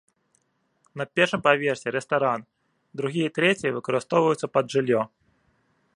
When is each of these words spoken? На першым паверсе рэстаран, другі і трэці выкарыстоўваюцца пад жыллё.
На 1.01 1.05
першым 1.17 1.41
паверсе 1.47 1.87
рэстаран, 1.97 2.41
другі 3.03 3.21
і 3.27 3.33
трэці 3.39 3.75
выкарыстоўваюцца 3.77 4.47
пад 4.59 4.65
жыллё. 4.77 5.01